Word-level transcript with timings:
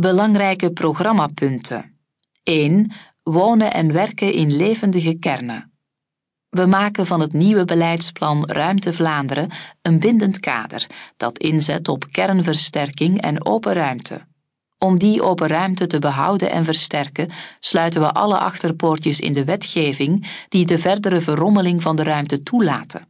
Belangrijke 0.00 0.72
programmapunten. 0.72 1.98
1. 2.42 2.92
Wonen 3.22 3.72
en 3.72 3.92
werken 3.92 4.32
in 4.32 4.56
levendige 4.56 5.18
kernen. 5.18 5.72
We 6.48 6.66
maken 6.66 7.06
van 7.06 7.20
het 7.20 7.32
nieuwe 7.32 7.64
beleidsplan 7.64 8.44
Ruimte 8.46 8.92
Vlaanderen 8.92 9.50
een 9.82 9.98
bindend 9.98 10.40
kader 10.40 10.86
dat 11.16 11.38
inzet 11.38 11.88
op 11.88 12.06
kernversterking 12.10 13.20
en 13.20 13.46
open 13.46 13.72
ruimte. 13.72 14.26
Om 14.78 14.98
die 14.98 15.22
open 15.22 15.48
ruimte 15.48 15.86
te 15.86 15.98
behouden 15.98 16.50
en 16.50 16.64
versterken, 16.64 17.30
sluiten 17.60 18.00
we 18.00 18.12
alle 18.12 18.38
achterpoortjes 18.38 19.20
in 19.20 19.32
de 19.32 19.44
wetgeving 19.44 20.26
die 20.48 20.66
de 20.66 20.78
verdere 20.78 21.20
verrommeling 21.20 21.82
van 21.82 21.96
de 21.96 22.02
ruimte 22.02 22.42
toelaten. 22.42 23.06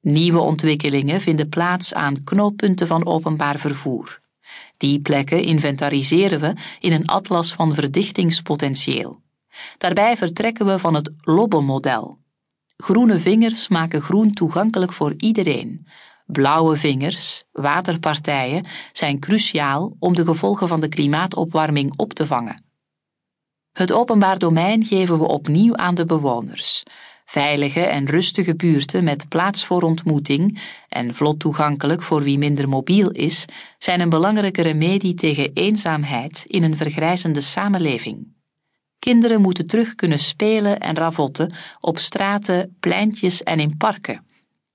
Nieuwe 0.00 0.40
ontwikkelingen 0.40 1.20
vinden 1.20 1.48
plaats 1.48 1.94
aan 1.94 2.24
knooppunten 2.24 2.86
van 2.86 3.06
openbaar 3.06 3.58
vervoer. 3.58 4.22
Die 4.76 5.00
plekken 5.00 5.42
inventariseren 5.42 6.40
we 6.40 6.52
in 6.78 6.92
een 6.92 7.06
atlas 7.06 7.52
van 7.52 7.74
verdichtingspotentieel. 7.74 9.22
Daarbij 9.78 10.16
vertrekken 10.16 10.66
we 10.66 10.78
van 10.78 10.94
het 10.94 11.10
Lobbe-model. 11.20 12.18
Groene 12.76 13.18
vingers 13.18 13.68
maken 13.68 14.02
groen 14.02 14.32
toegankelijk 14.32 14.92
voor 14.92 15.14
iedereen. 15.16 15.86
Blauwe 16.26 16.76
vingers, 16.76 17.44
waterpartijen, 17.52 18.66
zijn 18.92 19.18
cruciaal 19.18 19.96
om 19.98 20.14
de 20.14 20.24
gevolgen 20.24 20.68
van 20.68 20.80
de 20.80 20.88
klimaatopwarming 20.88 21.92
op 21.96 22.12
te 22.12 22.26
vangen. 22.26 22.62
Het 23.72 23.92
openbaar 23.92 24.38
domein 24.38 24.84
geven 24.84 25.18
we 25.18 25.26
opnieuw 25.26 25.76
aan 25.76 25.94
de 25.94 26.06
bewoners. 26.06 26.82
Veilige 27.24 27.80
en 27.80 28.06
rustige 28.06 28.54
buurten 28.54 29.04
met 29.04 29.28
plaats 29.28 29.64
voor 29.64 29.82
ontmoeting 29.82 30.60
en 30.88 31.14
vlot 31.14 31.40
toegankelijk 31.40 32.02
voor 32.02 32.22
wie 32.22 32.38
minder 32.38 32.68
mobiel 32.68 33.10
is, 33.10 33.44
zijn 33.78 34.00
een 34.00 34.08
belangrijke 34.08 34.62
remedie 34.62 35.14
tegen 35.14 35.52
eenzaamheid 35.52 36.44
in 36.46 36.62
een 36.62 36.76
vergrijzende 36.76 37.40
samenleving. 37.40 38.32
Kinderen 38.98 39.40
moeten 39.40 39.66
terug 39.66 39.94
kunnen 39.94 40.18
spelen 40.18 40.80
en 40.80 40.94
ravotten 40.94 41.52
op 41.80 41.98
straten, 41.98 42.76
pleintjes 42.80 43.42
en 43.42 43.60
in 43.60 43.76
parken. 43.76 44.24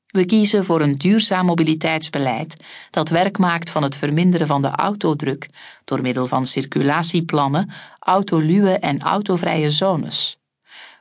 We 0.07 0.25
kiezen 0.25 0.65
voor 0.65 0.81
een 0.81 0.95
duurzaam 0.95 1.45
mobiliteitsbeleid 1.45 2.63
dat 2.89 3.09
werk 3.09 3.37
maakt 3.37 3.69
van 3.69 3.83
het 3.83 3.95
verminderen 3.95 4.47
van 4.47 4.61
de 4.61 4.67
autodruk 4.67 5.49
door 5.83 6.01
middel 6.01 6.27
van 6.27 6.45
circulatieplannen, 6.45 7.69
autoluwe 7.99 8.71
en 8.71 8.99
autovrije 8.99 9.71
zones. 9.71 10.38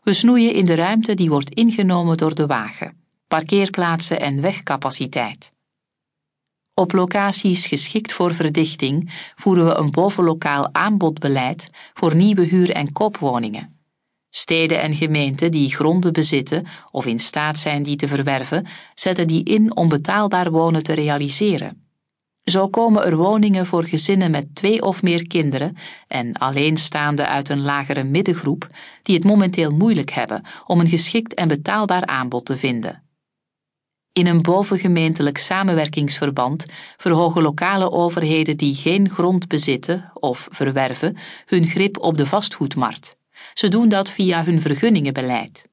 We 0.09 0.15
snoeien 0.15 0.53
in 0.53 0.65
de 0.65 0.75
ruimte 0.75 1.15
die 1.15 1.31
wordt 1.31 1.51
ingenomen 1.55 2.17
door 2.17 2.35
de 2.35 2.47
wagen, 2.47 2.97
parkeerplaatsen 3.27 4.21
en 4.21 4.41
wegcapaciteit. 4.41 5.53
Op 6.75 6.93
locaties 6.93 7.67
geschikt 7.67 8.13
voor 8.13 8.35
verdichting 8.35 9.11
voeren 9.35 9.67
we 9.67 9.75
een 9.75 9.91
bovenlokaal 9.91 10.69
aanbodbeleid 10.73 11.71
voor 11.95 12.17
nieuwe 12.17 12.43
huur- 12.43 12.71
en 12.71 12.93
koopwoningen. 12.93 13.81
Steden 14.31 14.81
en 14.81 14.95
gemeenten 14.95 15.51
die 15.51 15.75
gronden 15.75 16.13
bezitten 16.13 16.67
of 16.91 17.07
in 17.07 17.19
staat 17.19 17.59
zijn 17.59 17.83
die 17.83 17.97
te 17.97 18.09
verwerven, 18.09 18.67
zetten 18.95 19.27
die 19.27 19.45
in 19.45 19.77
om 19.77 19.89
betaalbaar 19.89 20.51
wonen 20.51 20.83
te 20.83 20.93
realiseren. 20.93 21.88
Zo 22.49 22.69
komen 22.69 23.05
er 23.05 23.17
woningen 23.17 23.67
voor 23.67 23.85
gezinnen 23.85 24.31
met 24.31 24.55
twee 24.55 24.83
of 24.83 25.03
meer 25.03 25.27
kinderen 25.27 25.77
en 26.07 26.33
alleenstaanden 26.33 27.29
uit 27.29 27.49
een 27.49 27.61
lagere 27.61 28.05
middengroep 28.05 28.67
die 29.03 29.15
het 29.15 29.25
momenteel 29.25 29.71
moeilijk 29.71 30.11
hebben 30.11 30.43
om 30.67 30.81
een 30.81 30.89
geschikt 30.89 31.35
en 31.35 31.49
betaalbaar 31.49 32.07
aanbod 32.07 32.45
te 32.45 32.57
vinden. 32.57 33.03
In 34.13 34.27
een 34.27 34.43
bovengemeentelijk 34.43 35.39
samenwerkingsverband 35.39 36.67
verhogen 36.97 37.43
lokale 37.43 37.91
overheden 37.91 38.57
die 38.57 38.75
geen 38.75 39.11
grond 39.11 39.49
bezitten 39.49 40.11
of 40.15 40.49
verwerven 40.51 41.17
hun 41.47 41.67
grip 41.67 41.99
op 41.99 42.17
de 42.17 42.27
vastgoedmarkt. 42.27 43.17
Ze 43.55 43.69
doen 43.69 43.89
dat 43.89 44.11
via 44.11 44.45
hun 44.45 44.61
vergunningenbeleid. 44.61 45.68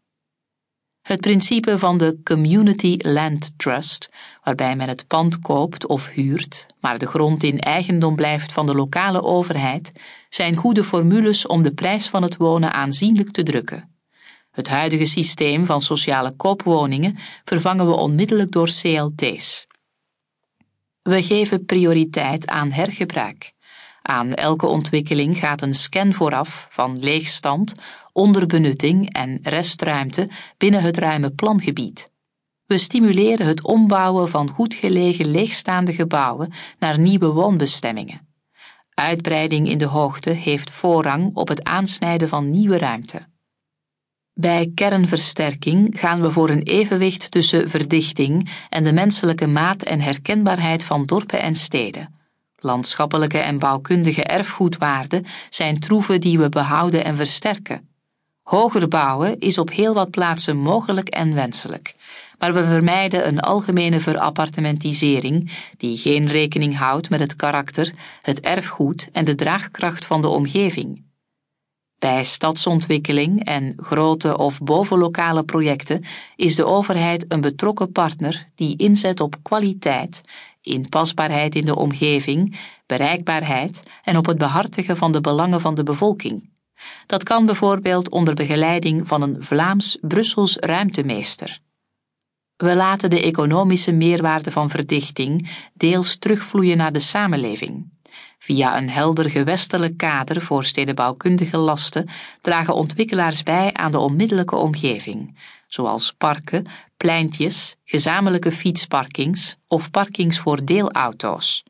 Het 1.06 1.22
principe 1.22 1.80
van 1.80 1.98
de 1.98 2.18
Community 2.24 2.96
Land 2.98 3.54
Trust, 3.58 4.10
waarbij 4.44 4.76
men 4.76 4.88
het 4.88 5.08
pand 5.08 5.40
koopt 5.40 5.86
of 5.86 6.10
huurt, 6.10 6.66
maar 6.80 6.98
de 6.98 7.06
grond 7.06 7.44
in 7.44 7.60
eigendom 7.60 8.16
blijft 8.16 8.52
van 8.52 8.66
de 8.66 8.76
lokale 8.76 9.22
overheid, 9.24 9.92
zijn 10.30 10.56
goede 10.56 10.84
formules 10.84 11.48
om 11.48 11.62
de 11.62 11.74
prijs 11.74 12.08
van 12.08 12.24
het 12.24 12.38
wonen 12.38 12.74
aanzienlijk 12.74 13.32
te 13.32 13.44
drukken. 13.44 13.96
Het 14.52 14.68
huidige 14.68 15.06
systeem 15.06 15.66
van 15.66 15.82
sociale 15.82 16.36
koopwoningen 16.36 17.18
vervangen 17.44 17.88
we 17.88 17.94
onmiddellijk 17.94 18.52
door 18.52 18.70
CLT's. 18.82 19.68
We 21.02 21.24
geven 21.24 21.66
prioriteit 21.66 22.48
aan 22.48 22.72
hergebruik. 22.72 23.54
Aan 24.02 24.34
elke 24.34 24.66
ontwikkeling 24.66 25.38
gaat 25.38 25.62
een 25.62 25.76
scan 25.76 26.14
vooraf 26.14 26.68
van 26.70 27.00
leegstand, 27.00 27.74
onderbenutting 28.16 29.14
en 29.14 29.40
restruimte 29.44 30.28
binnen 30.58 30.82
het 30.82 30.98
ruime 30.98 31.32
plangebied. 31.32 32.10
We 32.66 32.78
stimuleren 32.78 33.48
het 33.48 33.64
ombouwen 33.64 34.30
van 34.30 34.50
goed 34.50 34.74
gelegen 34.74 35.32
leegstaande 35.32 35.94
gebouwen 35.94 36.52
naar 36.80 37.00
nieuwe 37.00 37.28
woonbestemmingen. 37.28 38.28
Uitbreiding 38.94 39.70
in 39.70 39.78
de 39.78 39.86
hoogte 39.86 40.30
heeft 40.30 40.72
voorrang 40.72 41.36
op 41.36 41.48
het 41.48 41.64
aansnijden 41.64 42.30
van 42.30 42.52
nieuwe 42.52 42.78
ruimte. 42.78 43.28
Bij 44.34 44.72
kernversterking 44.76 46.00
gaan 46.00 46.22
we 46.22 46.32
voor 46.32 46.50
een 46.50 46.64
evenwicht 46.64 47.32
tussen 47.32 47.70
verdichting 47.70 48.50
en 48.70 48.84
de 48.84 48.94
menselijke 48.94 49.48
maat 49.48 49.84
en 49.84 50.00
herkenbaarheid 50.00 50.84
van 50.84 51.04
dorpen 51.04 51.42
en 51.42 51.56
steden. 51.56 52.12
Landschappelijke 52.56 53.38
en 53.38 53.60
bouwkundige 53.60 54.24
erfgoedwaarden 54.24 55.26
zijn 55.50 55.80
troeven 55.80 56.22
die 56.22 56.38
we 56.38 56.50
behouden 56.50 57.04
en 57.04 57.16
versterken. 57.16 57.95
Hoger 58.46 58.88
bouwen 58.88 59.40
is 59.40 59.58
op 59.58 59.70
heel 59.72 59.94
wat 59.94 60.10
plaatsen 60.10 60.58
mogelijk 60.58 61.10
en 61.10 61.34
wenselijk, 61.34 61.96
maar 62.40 62.54
we 62.54 62.64
vermijden 62.64 63.28
een 63.28 63.40
algemene 63.40 64.00
verappartementisering 64.00 65.52
die 65.78 65.98
geen 65.98 66.28
rekening 66.28 66.78
houdt 66.78 67.10
met 67.10 67.20
het 67.20 67.36
karakter, 67.36 67.94
het 68.22 68.40
erfgoed 68.40 69.10
en 69.12 69.26
de 69.26 69.36
draagkracht 69.36 70.06
van 70.06 70.22
de 70.22 70.28
omgeving. 70.28 71.04
Bij 72.00 72.24
stadsontwikkeling 72.24 73.46
en 73.46 73.74
grote 73.78 74.38
of 74.38 74.60
bovenlokale 74.60 75.44
projecten 75.44 76.04
is 76.36 76.56
de 76.56 76.66
overheid 76.66 77.26
een 77.28 77.42
betrokken 77.42 77.92
partner 77.92 78.48
die 78.56 78.78
inzet 78.78 79.20
op 79.20 79.36
kwaliteit, 79.42 80.22
inpasbaarheid 80.62 81.56
in 81.56 81.66
de 81.66 81.76
omgeving, 81.76 82.60
bereikbaarheid 82.86 83.80
en 84.04 84.18
op 84.18 84.26
het 84.26 84.38
behartigen 84.38 84.98
van 84.98 85.12
de 85.12 85.22
belangen 85.22 85.62
van 85.62 85.76
de 85.76 85.84
bevolking. 85.84 86.54
Dat 87.06 87.24
kan 87.24 87.46
bijvoorbeeld 87.46 88.10
onder 88.10 88.34
begeleiding 88.34 89.08
van 89.08 89.22
een 89.22 89.38
Vlaams-Brussels 89.40 90.58
ruimtemeester. 90.58 91.60
We 92.56 92.76
laten 92.76 93.10
de 93.10 93.22
economische 93.22 93.92
meerwaarde 93.92 94.52
van 94.52 94.70
verdichting 94.70 95.50
deels 95.74 96.18
terugvloeien 96.18 96.78
naar 96.78 96.92
de 96.92 97.00
samenleving. 97.00 97.94
Via 98.40 98.78
een 98.78 98.90
helder 98.90 99.30
gewestelijk 99.30 99.98
kader 99.98 100.42
voor 100.42 100.64
stedenbouwkundige 100.64 101.58
lasten 101.58 102.08
dragen 102.42 102.76
ontwikkelaars 102.76 103.44
bij 103.44 103.74
aan 103.74 103.92
de 103.92 104.00
onmiddellijke 104.00 104.56
omgeving, 104.56 105.38
zoals 105.68 106.14
parken, 106.18 106.66
pleintjes, 106.98 107.76
gezamenlijke 107.84 108.52
fietsparkings 108.52 109.56
of 109.68 109.92
parkings 109.92 110.40
voor 110.40 110.66
deelauto's. 110.66 111.64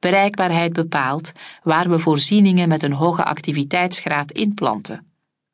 Bereikbaarheid 0.00 0.72
bepaalt 0.72 1.32
waar 1.62 1.90
we 1.90 1.98
voorzieningen 1.98 2.68
met 2.68 2.82
een 2.82 2.92
hoge 2.92 3.24
activiteitsgraad 3.24 4.32
inplanten. 4.32 5.06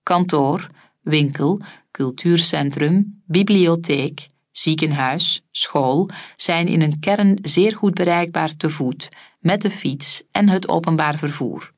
Kantoor, 0.03 0.67
winkel, 1.01 1.61
cultuurcentrum, 1.91 3.23
bibliotheek, 3.25 4.29
ziekenhuis, 4.51 5.43
school 5.51 6.09
zijn 6.37 6.67
in 6.67 6.81
een 6.81 6.99
kern 6.99 7.39
zeer 7.43 7.77
goed 7.77 7.95
bereikbaar 7.95 8.57
te 8.57 8.71
voet, 8.71 9.09
met 9.39 9.63
de 9.63 9.71
fiets 9.71 10.23
en 10.31 10.49
het 10.49 10.69
openbaar 10.69 11.19
vervoer. 11.19 11.73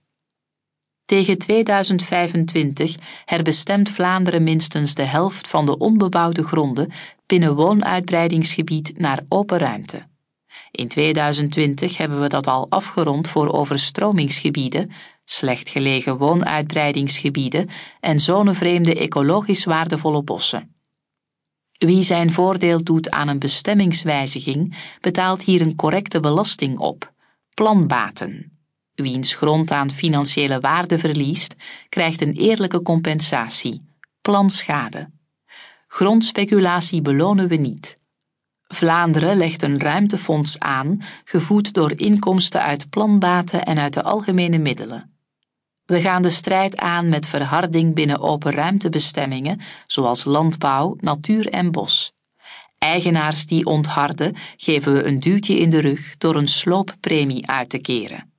Tegen 1.05 1.39
2025 1.39 2.95
herbestemt 3.25 3.91
Vlaanderen 3.91 4.43
minstens 4.43 4.95
de 4.95 5.03
helft 5.03 5.49
van 5.49 5.67
de 5.67 5.79
onbebouwde 5.79 6.45
gronden 6.45 6.91
binnen 7.27 7.55
woonuitbreidingsgebied 7.55 8.99
naar 8.99 9.21
open 9.29 9.59
ruimte. 9.59 10.08
In 10.71 10.89
2020 10.89 11.97
hebben 11.97 12.21
we 12.21 12.29
dat 12.29 12.47
al 12.47 12.67
afgerond 12.71 13.29
voor 13.29 13.53
overstromingsgebieden, 13.53 14.91
slecht 15.25 15.69
gelegen 15.69 16.19
woonuitbreidingsgebieden 16.19 17.69
en 18.01 18.21
zonevreemde 18.21 18.95
ecologisch 18.95 19.65
waardevolle 19.65 20.23
bossen. 20.23 20.75
Wie 21.79 22.03
zijn 22.03 22.33
voordeel 22.33 22.85
doet 22.85 23.11
aan 23.11 23.29
een 23.29 23.39
bestemmingswijziging, 23.39 24.75
betaalt 25.01 25.43
hier 25.43 25.61
een 25.61 25.77
correcte 25.77 26.21
belasting 26.21 26.79
op, 26.79 27.13
planbaten. 27.55 28.59
Wiens 28.95 29.35
grond 29.35 29.71
aan 29.71 29.91
financiële 29.91 30.61
waarde 30.61 30.99
verliest, 30.99 31.55
krijgt 31.89 32.21
een 32.21 32.33
eerlijke 32.33 32.83
compensatie, 32.83 33.83
planschade. 34.21 35.11
Grondspeculatie 35.89 37.03
belonen 37.03 37.49
we 37.49 37.57
niet. 37.57 37.98
Vlaanderen 38.69 39.37
legt 39.37 39.63
een 39.63 39.81
ruimtefonds 39.81 40.59
aan, 40.59 41.03
gevoed 41.25 41.73
door 41.73 41.93
inkomsten 41.97 42.63
uit 42.63 42.91
planbaten 42.91 43.65
en 43.65 43.79
uit 43.79 43.95
de 43.95 44.03
algemene 44.03 44.59
middelen. 44.59 45.13
We 45.85 46.01
gaan 46.01 46.23
de 46.23 46.31
strijd 46.31 46.77
aan 46.77 47.09
met 47.09 47.27
verharding 47.27 47.95
binnen 47.95 48.21
open 48.21 48.53
ruimtebestemmingen, 48.53 49.61
zoals 49.87 50.25
landbouw, 50.25 50.97
natuur 51.01 51.49
en 51.49 51.73
bos. 51.73 52.13
Eigenaars 52.79 53.47
die 53.47 53.67
ontharden, 53.67 54.35
geven 54.57 54.95
we 54.95 55.05
een 55.05 55.21
duwtje 55.21 55.59
in 55.59 55.71
de 55.71 55.79
rug 55.79 56.17
door 56.19 56.37
een 56.37 56.49
slooppremie 56.49 57.47
uit 57.47 57.69
te 57.69 57.79
keren. 57.79 58.33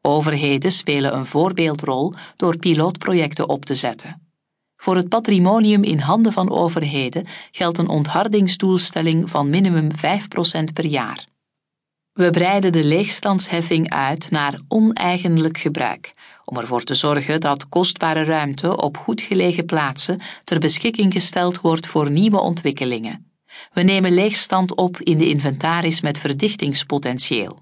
Overheden 0.00 0.72
spelen 0.72 1.14
een 1.14 1.26
voorbeeldrol 1.26 2.14
door 2.36 2.56
pilootprojecten 2.56 3.48
op 3.48 3.64
te 3.64 3.74
zetten. 3.74 4.21
Voor 4.82 4.96
het 4.96 5.08
patrimonium 5.08 5.82
in 5.82 5.98
handen 5.98 6.32
van 6.32 6.50
overheden 6.50 7.26
geldt 7.50 7.78
een 7.78 7.88
onthardingsdoelstelling 7.88 9.30
van 9.30 9.50
minimum 9.50 9.88
5% 9.90 10.72
per 10.72 10.84
jaar. 10.84 11.24
We 12.12 12.30
breiden 12.30 12.72
de 12.72 12.84
leegstandsheffing 12.84 13.90
uit 13.90 14.30
naar 14.30 14.60
oneigenlijk 14.68 15.58
gebruik, 15.58 16.14
om 16.44 16.56
ervoor 16.56 16.82
te 16.82 16.94
zorgen 16.94 17.40
dat 17.40 17.68
kostbare 17.68 18.24
ruimte 18.24 18.82
op 18.82 18.96
goed 18.96 19.20
gelegen 19.20 19.64
plaatsen 19.64 20.20
ter 20.44 20.58
beschikking 20.58 21.12
gesteld 21.12 21.60
wordt 21.60 21.86
voor 21.86 22.10
nieuwe 22.10 22.40
ontwikkelingen. 22.40 23.32
We 23.72 23.82
nemen 23.82 24.12
leegstand 24.14 24.76
op 24.76 25.00
in 25.00 25.18
de 25.18 25.28
inventaris 25.28 26.00
met 26.00 26.18
verdichtingspotentieel. 26.18 27.58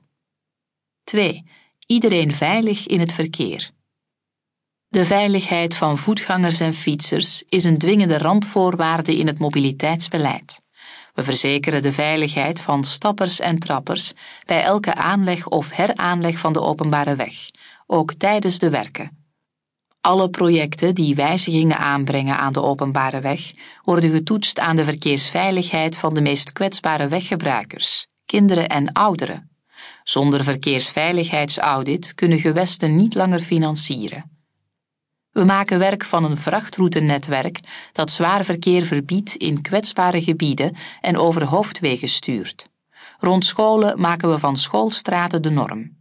2. 1.04 1.44
Iedereen 1.86 2.32
veilig 2.32 2.86
in 2.86 3.00
het 3.00 3.12
verkeer. 3.12 3.70
De 4.90 5.06
veiligheid 5.06 5.76
van 5.76 5.98
voetgangers 5.98 6.60
en 6.60 6.74
fietsers 6.74 7.42
is 7.48 7.64
een 7.64 7.78
dwingende 7.78 8.18
randvoorwaarde 8.18 9.16
in 9.16 9.26
het 9.26 9.38
mobiliteitsbeleid. 9.38 10.62
We 11.14 11.24
verzekeren 11.24 11.82
de 11.82 11.92
veiligheid 11.92 12.60
van 12.60 12.84
stappers 12.84 13.40
en 13.40 13.58
trappers 13.58 14.12
bij 14.46 14.62
elke 14.62 14.94
aanleg 14.94 15.46
of 15.46 15.70
heraanleg 15.70 16.38
van 16.38 16.52
de 16.52 16.60
openbare 16.60 17.16
weg, 17.16 17.34
ook 17.86 18.14
tijdens 18.14 18.58
de 18.58 18.70
werken. 18.70 19.26
Alle 20.00 20.30
projecten 20.30 20.94
die 20.94 21.14
wijzigingen 21.14 21.78
aanbrengen 21.78 22.38
aan 22.38 22.52
de 22.52 22.62
openbare 22.62 23.20
weg 23.20 23.50
worden 23.82 24.10
getoetst 24.10 24.58
aan 24.58 24.76
de 24.76 24.84
verkeersveiligheid 24.84 25.96
van 25.96 26.14
de 26.14 26.20
meest 26.20 26.52
kwetsbare 26.52 27.08
weggebruikers, 27.08 28.06
kinderen 28.26 28.68
en 28.68 28.92
ouderen. 28.92 29.50
Zonder 30.02 30.44
verkeersveiligheidsaudit 30.44 32.14
kunnen 32.14 32.38
gewesten 32.38 32.94
niet 32.94 33.14
langer 33.14 33.40
financieren. 33.40 34.39
We 35.40 35.46
maken 35.46 35.78
werk 35.78 36.04
van 36.04 36.24
een 36.24 36.38
vrachtroutenetwerk 36.38 37.60
dat 37.92 38.10
zwaar 38.10 38.44
verkeer 38.44 38.84
verbiedt 38.84 39.34
in 39.34 39.62
kwetsbare 39.62 40.22
gebieden 40.22 40.76
en 41.00 41.16
over 41.16 41.44
hoofdwegen 41.44 42.08
stuurt. 42.08 42.68
Rond 43.18 43.44
scholen 43.44 44.00
maken 44.00 44.30
we 44.30 44.38
van 44.38 44.56
schoolstraten 44.56 45.42
de 45.42 45.50
norm. 45.50 45.96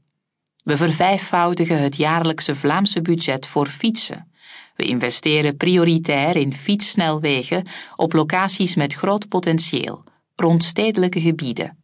We 0.64 0.78
vervijfvoudigen 0.78 1.82
het 1.82 1.96
jaarlijkse 1.96 2.56
Vlaamse 2.56 3.02
budget 3.02 3.48
voor 3.48 3.68
fietsen. 3.68 4.32
We 4.76 4.84
investeren 4.84 5.58
prioritair 5.58 6.36
in 6.36 6.54
fietssnelwegen 6.54 7.66
op 7.96 8.14
locaties 8.14 8.76
met 8.76 8.94
groot 8.94 9.28
potentieel, 9.28 10.04
rond 10.36 10.64
stedelijke 10.64 11.22
gebieden. 11.22 11.84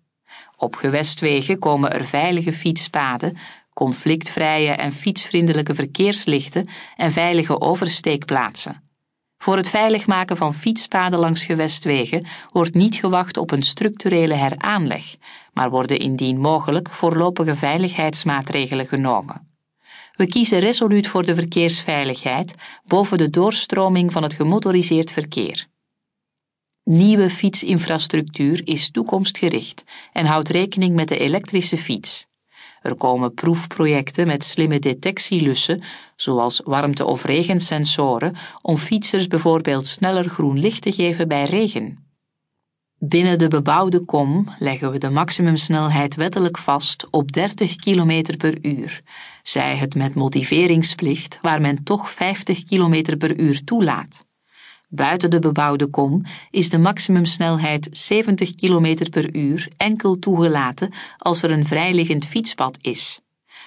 Op 0.58 0.76
gewestwegen 0.76 1.60
komen 1.60 1.94
er 1.94 2.06
veilige 2.06 2.54
fietspaden, 2.54 3.38
conflictvrije 3.76 4.72
en 4.72 4.92
fietsvriendelijke 4.92 5.76
verkeerslichten 5.76 6.68
en 6.96 7.12
veilige 7.12 7.62
oversteekplaatsen. 7.62 8.84
Voor 9.38 9.58
het 9.58 9.70
veilig 9.70 10.08
maken 10.08 10.38
van 10.38 10.54
fietspaden 10.54 11.20
langs 11.20 11.46
gewestwegen 11.46 12.26
wordt 12.52 12.74
niet 12.74 12.96
gewacht 12.96 13.38
op 13.38 13.52
een 13.52 13.64
structurele 13.64 14.34
heraanleg, 14.34 15.16
maar 15.54 15.70
worden 15.70 16.00
indien 16.00 16.40
mogelijk 16.40 16.90
voorlopige 16.90 17.56
veiligheidsmaatregelen 17.56 18.88
genomen. 18.88 19.54
We 20.16 20.28
kiezen 20.28 20.60
resoluut 20.60 21.08
voor 21.08 21.26
de 21.26 21.36
verkeersveiligheid 21.36 22.56
boven 22.86 23.18
de 23.18 23.30
doorstroming 23.30 24.12
van 24.12 24.24
het 24.24 24.34
gemotoriseerd 24.34 25.12
verkeer. 25.12 25.68
Nieuwe 26.84 27.30
fietsinfrastructuur 27.30 28.68
is 28.68 28.92
toekomstgericht 28.92 29.84
en 30.12 30.26
houdt 30.26 30.50
rekening 30.50 30.96
met 30.96 31.08
de 31.08 31.18
elektrische 31.18 31.78
fiets. 31.78 32.28
Er 32.86 32.96
komen 32.96 33.34
proefprojecten 33.34 34.28
met 34.28 34.44
slimme 34.44 34.80
detectielussen, 34.80 35.82
zoals 36.16 36.62
warmte- 36.66 37.06
of 37.06 37.24
regensensoren, 37.24 38.36
om 38.62 38.78
fietsers 38.78 39.28
bijvoorbeeld 39.28 39.88
sneller 39.88 40.30
groen 40.30 40.60
licht 40.60 40.82
te 40.82 40.92
geven 40.92 41.28
bij 41.28 41.44
regen. 41.44 42.06
Binnen 43.00 43.40
de 43.40 43.48
bebouwde 43.48 44.00
kom 44.00 44.50
leggen 44.60 44.92
we 44.92 44.98
de 44.98 45.10
maximumsnelheid 45.10 46.16
wettelijk 46.16 46.58
vast 46.58 47.08
op 47.10 47.32
30 47.32 47.76
km 47.76 48.38
per 48.38 48.66
uur, 48.66 49.02
zij 49.44 49.76
het 49.76 49.96
met 49.96 50.16
motiveringsplicht 50.16 51.40
waar 51.42 51.62
men 51.62 51.84
toch 51.84 52.10
50 52.10 52.64
km 52.64 53.18
per 53.18 53.40
uur 53.40 53.64
toelaat. 53.64 54.26
Buiten 54.96 55.30
de 55.30 55.40
bebouwde 55.40 55.88
kom 55.88 56.24
is 56.50 56.70
de 56.70 56.78
maximumsnelheid 56.78 57.88
70 57.92 58.56
km 58.56 59.10
per 59.10 59.36
uur 59.36 59.68
enkel 59.78 60.20
toegelaten 60.20 60.92
als 61.18 61.44
er 61.44 61.52
een 61.52 61.66
vrijliggend 61.66 62.26
fietspad 62.26 62.78
is. 62.82 63.20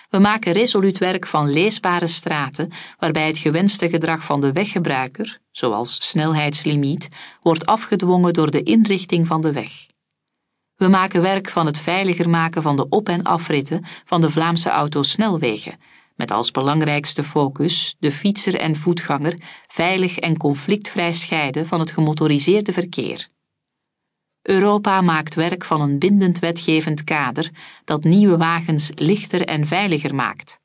We 0.08 0.19
maken 0.19 0.52
resoluut 0.52 0.98
werk 0.98 1.26
van 1.26 1.50
leesbare 1.50 2.06
straten 2.06 2.70
waarbij 2.98 3.26
het 3.26 3.38
gewenste 3.38 3.88
gedrag 3.88 4.25
van 4.25 4.40
de 4.40 4.52
weggebruiker, 4.52 5.38
zoals 5.50 6.08
snelheidslimiet, 6.08 7.08
wordt 7.42 7.66
afgedwongen 7.66 8.32
door 8.32 8.50
de 8.50 8.62
inrichting 8.62 9.26
van 9.26 9.40
de 9.40 9.52
weg. 9.52 9.86
We 10.76 10.88
maken 10.88 11.22
werk 11.22 11.48
van 11.48 11.66
het 11.66 11.78
veiliger 11.78 12.28
maken 12.28 12.62
van 12.62 12.76
de 12.76 12.88
op- 12.88 13.08
en 13.08 13.22
afritten 13.22 13.84
van 14.04 14.20
de 14.20 14.30
Vlaamse 14.30 14.69
autosnelwegen, 14.69 15.78
met 16.19 16.31
als 16.31 16.50
belangrijkste 16.50 17.25
focus 17.25 17.97
de 17.99 18.12
fietser 18.12 18.55
en 18.55 18.76
voetganger 18.76 19.38
veilig 19.69 20.19
en 20.19 20.37
conflictvrij 20.37 21.12
scheiden 21.12 21.67
van 21.67 21.81
het 21.81 21.91
gemotoriseerde 21.91 22.73
verkeer. 22.73 23.29
Europa 24.43 25.00
maakt 25.00 25.35
werk 25.35 25.65
van 25.65 25.81
een 25.81 25.99
bindend 25.99 26.38
wetgevend 26.38 27.05
kader 27.05 27.50
dat 27.85 28.05
nieuwe 28.05 28.37
wagens 28.37 28.91
lichter 28.94 29.44
en 29.44 29.67
veiliger 29.67 30.15
maakt. 30.15 30.61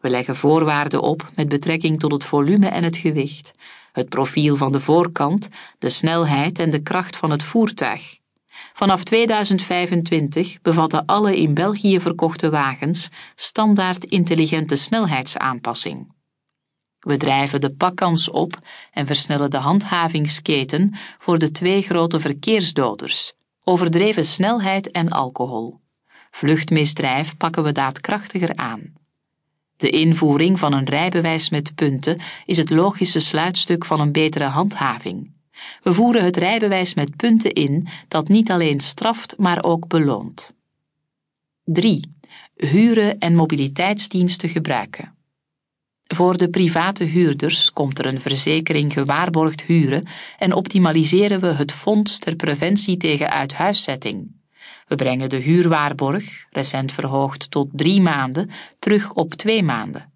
We 0.00 0.10
leggen 0.10 0.36
voorwaarden 0.36 1.02
op 1.02 1.30
met 1.34 1.48
betrekking 1.48 1.98
tot 1.98 2.12
het 2.12 2.24
volume 2.24 2.66
en 2.68 2.84
het 2.84 2.96
gewicht, 2.96 3.52
het 3.92 4.08
profiel 4.08 4.56
van 4.56 4.72
de 4.72 4.80
voorkant, 4.80 5.48
de 5.78 5.88
snelheid 5.88 6.58
en 6.58 6.70
de 6.70 6.82
kracht 6.82 7.16
van 7.16 7.30
het 7.30 7.42
voertuig. 7.42 8.19
Vanaf 8.80 9.04
2025 9.04 10.60
bevatten 10.62 11.06
alle 11.06 11.36
in 11.36 11.54
België 11.54 12.00
verkochte 12.00 12.50
wagens 12.50 13.08
standaard 13.34 14.04
intelligente 14.04 14.76
snelheidsaanpassing. 14.76 16.12
We 16.98 17.16
drijven 17.16 17.60
de 17.60 17.70
pakkans 17.74 18.30
op 18.30 18.58
en 18.92 19.06
versnellen 19.06 19.50
de 19.50 19.56
handhavingsketen 19.56 20.94
voor 21.18 21.38
de 21.38 21.50
twee 21.50 21.82
grote 21.82 22.20
verkeersdoders, 22.20 23.32
overdreven 23.64 24.24
snelheid 24.24 24.90
en 24.90 25.08
alcohol. 25.08 25.80
Vluchtmisdrijf 26.30 27.36
pakken 27.36 27.62
we 27.62 27.72
daadkrachtiger 27.72 28.56
aan. 28.56 28.92
De 29.76 29.90
invoering 29.90 30.58
van 30.58 30.72
een 30.72 30.88
rijbewijs 30.88 31.50
met 31.50 31.74
punten 31.74 32.18
is 32.44 32.56
het 32.56 32.70
logische 32.70 33.20
sluitstuk 33.20 33.84
van 33.84 34.00
een 34.00 34.12
betere 34.12 34.44
handhaving. 34.44 35.38
We 35.82 35.92
voeren 35.92 36.24
het 36.24 36.36
rijbewijs 36.36 36.94
met 36.94 37.16
punten 37.16 37.52
in 37.52 37.86
dat 38.08 38.28
niet 38.28 38.50
alleen 38.50 38.80
straft, 38.80 39.34
maar 39.38 39.64
ook 39.64 39.88
beloont. 39.88 40.54
3. 41.64 42.16
Huren 42.54 43.18
en 43.18 43.34
mobiliteitsdiensten 43.34 44.48
gebruiken. 44.48 45.14
Voor 46.14 46.36
de 46.36 46.50
private 46.50 47.04
huurders 47.04 47.70
komt 47.70 47.98
er 47.98 48.06
een 48.06 48.20
verzekering 48.20 48.92
gewaarborgd 48.92 49.62
huren 49.62 50.06
en 50.38 50.52
optimaliseren 50.52 51.40
we 51.40 51.46
het 51.46 51.72
fonds 51.72 52.18
ter 52.18 52.36
preventie 52.36 52.96
tegen 52.96 53.30
uithuiszetting. 53.30 54.38
We 54.86 54.94
brengen 54.94 55.28
de 55.28 55.36
huurwaarborg, 55.36 56.46
recent 56.50 56.92
verhoogd 56.92 57.50
tot 57.50 57.68
drie 57.72 58.00
maanden, 58.00 58.50
terug 58.78 59.12
op 59.12 59.34
twee 59.34 59.62
maanden. 59.62 60.12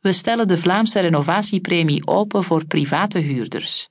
We 0.00 0.12
stellen 0.12 0.48
de 0.48 0.58
Vlaamse 0.58 1.00
renovatiepremie 1.00 2.06
open 2.06 2.44
voor 2.44 2.66
private 2.66 3.18
huurders. 3.18 3.88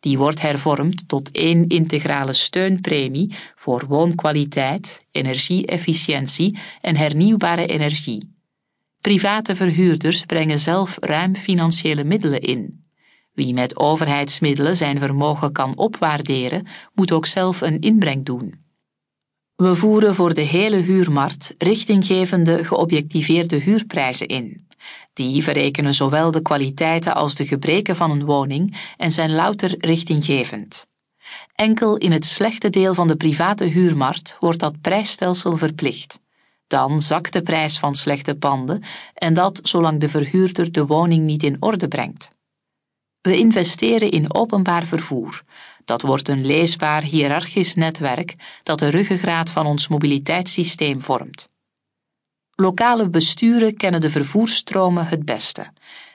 Die 0.00 0.18
wordt 0.18 0.40
hervormd 0.40 1.08
tot 1.08 1.30
één 1.30 1.68
integrale 1.68 2.32
steunpremie 2.32 3.34
voor 3.54 3.86
woonkwaliteit, 3.86 5.04
energieefficiëntie 5.10 6.58
en 6.80 6.96
hernieuwbare 6.96 7.66
energie. 7.66 8.34
Private 9.00 9.56
verhuurders 9.56 10.24
brengen 10.24 10.58
zelf 10.58 10.96
ruim 11.00 11.36
financiële 11.36 12.04
middelen 12.04 12.40
in. 12.40 12.84
Wie 13.32 13.54
met 13.54 13.76
overheidsmiddelen 13.76 14.76
zijn 14.76 14.98
vermogen 14.98 15.52
kan 15.52 15.76
opwaarderen, 15.76 16.66
moet 16.94 17.12
ook 17.12 17.26
zelf 17.26 17.60
een 17.60 17.80
inbreng 17.80 18.24
doen. 18.24 18.64
We 19.56 19.74
voeren 19.74 20.14
voor 20.14 20.34
de 20.34 20.40
hele 20.40 20.76
huurmarkt 20.76 21.54
richtinggevende 21.58 22.64
geobjectiveerde 22.64 23.56
huurprijzen 23.56 24.26
in. 24.26 24.65
Die 25.12 25.42
verrekenen 25.42 25.94
zowel 25.94 26.30
de 26.30 26.42
kwaliteiten 26.42 27.14
als 27.14 27.34
de 27.34 27.46
gebreken 27.46 27.96
van 27.96 28.10
een 28.10 28.24
woning 28.24 28.76
en 28.96 29.12
zijn 29.12 29.34
louter 29.34 29.74
richtinggevend. 29.78 30.86
Enkel 31.54 31.96
in 31.96 32.12
het 32.12 32.24
slechte 32.24 32.70
deel 32.70 32.94
van 32.94 33.08
de 33.08 33.16
private 33.16 33.64
huurmarkt 33.64 34.36
wordt 34.40 34.60
dat 34.60 34.80
prijsstelsel 34.80 35.56
verplicht. 35.56 36.20
Dan 36.66 37.02
zakt 37.02 37.32
de 37.32 37.42
prijs 37.42 37.78
van 37.78 37.94
slechte 37.94 38.34
panden 38.34 38.82
en 39.14 39.34
dat 39.34 39.60
zolang 39.62 40.00
de 40.00 40.08
verhuurder 40.08 40.72
de 40.72 40.86
woning 40.86 41.24
niet 41.24 41.42
in 41.42 41.56
orde 41.60 41.88
brengt. 41.88 42.28
We 43.20 43.36
investeren 43.36 44.10
in 44.10 44.34
openbaar 44.34 44.84
vervoer. 44.84 45.42
Dat 45.84 46.02
wordt 46.02 46.28
een 46.28 46.46
leesbaar 46.46 47.02
hiërarchisch 47.02 47.74
netwerk 47.74 48.34
dat 48.62 48.78
de 48.78 48.88
ruggengraat 48.88 49.50
van 49.50 49.66
ons 49.66 49.88
mobiliteitssysteem 49.88 51.00
vormt. 51.00 51.48
Lokale 52.58 53.10
besturen 53.10 53.76
kennen 53.76 54.00
de 54.00 54.10
vervoersstromen 54.10 55.06
het 55.06 55.24
beste. 55.24 55.66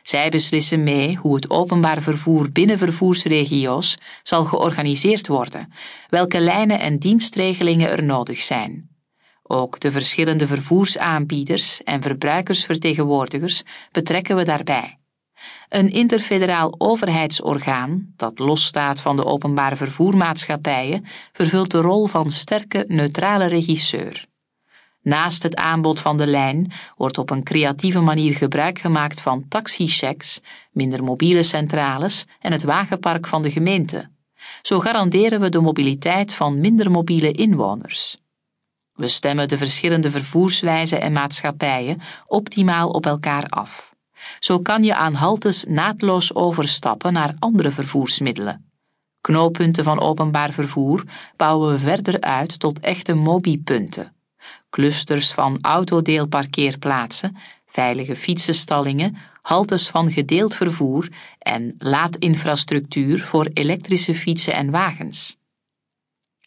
Zij 0.04 0.30
beslissen 0.30 0.84
mee 0.84 1.16
hoe 1.16 1.36
het 1.36 1.50
openbaar 1.50 2.02
vervoer 2.02 2.52
binnen 2.52 2.78
vervoersregio's 2.78 3.98
zal 4.24 4.44
georganiseerd 4.44 5.28
worden, 5.28 5.74
welke 6.10 6.40
lijnen 6.40 6.80
en 6.80 6.98
dienstregelingen 6.98 7.90
er 7.90 8.04
nodig 8.04 8.40
zijn. 8.40 8.90
Ook 9.44 9.80
de 9.80 9.92
verschillende 9.92 10.48
vervoersaanbieders 10.48 11.84
en 11.84 12.02
verbruikersvertegenwoordigers 12.02 13.64
betrekken 13.92 14.36
we 14.36 14.44
daarbij. 14.44 15.00
Een 15.70 15.90
interfederaal 15.90 16.76
overheidsorgaan, 16.78 18.14
dat 18.16 18.40
losstaat 18.40 19.02
van 19.02 19.16
de 19.16 19.26
openbare 19.26 19.76
vervoermaatschappijen, 19.76 21.06
vervult 21.32 21.72
de 21.72 21.82
rol 21.82 22.06
van 22.06 22.32
sterke 22.32 22.84
neutrale 22.88 23.46
regisseur. 23.46 24.30
Naast 25.03 25.43
het 25.43 25.55
aanbod 25.55 26.00
van 26.00 26.17
de 26.17 26.27
lijn 26.27 26.72
wordt 26.96 27.17
op 27.17 27.29
een 27.29 27.43
creatieve 27.43 28.00
manier 28.00 28.36
gebruik 28.36 28.79
gemaakt 28.79 29.22
van 29.22 29.48
taxichecks, 29.48 30.41
minder 30.72 31.03
mobiele 31.03 31.43
centrales 31.43 32.25
en 32.39 32.51
het 32.51 32.63
wagenpark 32.63 33.27
van 33.27 33.41
de 33.41 33.51
gemeente. 33.51 34.10
Zo 34.62 34.79
garanderen 34.79 35.39
we 35.39 35.50
de 35.50 35.62
mobiliteit 35.62 36.34
van 36.34 36.60
minder 36.60 36.91
mobiele 36.91 37.31
inwoners. 37.31 38.17
We 38.93 39.08
stemmen 39.08 39.48
de 39.48 39.58
verschillende 39.58 40.12
vervoerswijzen 40.12 41.01
en 41.01 41.12
maatschappijen 41.12 41.98
optimaal 42.25 42.89
op 42.89 43.05
elkaar 43.05 43.46
af. 43.50 43.96
Zo 44.39 44.60
kan 44.60 44.84
je 44.84 44.96
aan 44.96 45.13
haltes 45.13 45.63
naadloos 45.67 46.36
overstappen 46.36 47.13
naar 47.13 47.36
andere 47.39 47.72
vervoersmiddelen. 47.72 48.72
Knooppunten 49.22 49.84
van 49.84 50.00
openbaar 50.00 50.51
vervoer 50.51 51.03
bouwen 51.36 51.72
we 51.72 51.79
verder 51.79 52.22
uit 52.22 52.60
tot 52.60 52.79
echte 52.79 53.13
mobiepunten. 53.13 54.15
Clusters 54.70 55.32
van 55.32 55.58
autodeelparkeerplaatsen, 55.62 57.38
veilige 57.66 58.16
fietsenstallingen, 58.16 59.18
haltes 59.42 59.88
van 59.88 60.12
gedeeld 60.12 60.56
vervoer 60.56 61.08
en 61.40 61.76
laadinfrastructuur 61.78 63.20
voor 63.20 63.50
elektrische 63.54 64.16
fietsen 64.16 64.54
en 64.54 64.72
wagens. 64.72 65.40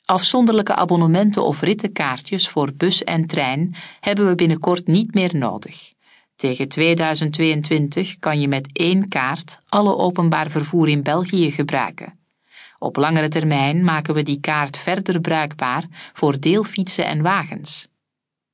Afzonderlijke 0.04 0.74
abonnementen 0.74 1.44
of 1.44 1.60
rittenkaartjes 1.60 2.48
voor 2.48 2.72
bus 2.72 3.04
en 3.04 3.26
trein 3.26 3.74
hebben 4.00 4.26
we 4.26 4.34
binnenkort 4.34 4.86
niet 4.86 5.14
meer 5.14 5.36
nodig. 5.36 5.92
Tegen 6.36 6.68
2022 6.68 8.18
kan 8.18 8.40
je 8.40 8.48
met 8.48 8.68
één 8.72 9.08
kaart 9.08 9.58
alle 9.68 9.96
openbaar 9.96 10.50
vervoer 10.50 10.88
in 10.88 11.02
België 11.02 11.50
gebruiken. 11.50 12.23
Op 12.84 12.96
langere 12.96 13.28
termijn 13.28 13.84
maken 13.84 14.14
we 14.14 14.22
die 14.22 14.40
kaart 14.40 14.78
verder 14.78 15.20
bruikbaar 15.20 15.84
voor 16.12 16.40
deelfietsen 16.40 17.06
en 17.06 17.22
wagens. 17.22 17.88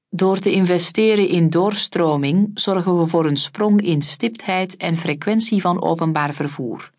Door 0.09 0.39
te 0.39 0.53
investeren 0.53 1.29
in 1.29 1.51
doorstroming 1.51 2.51
zorgen 2.55 2.99
we 2.99 3.07
voor 3.07 3.27
een 3.27 3.37
sprong 3.37 3.83
in 3.83 4.03
stiptheid 4.03 4.77
en 4.77 4.97
frequentie 4.97 5.61
van 5.61 5.83
openbaar 5.83 6.35
vervoer. 6.35 6.91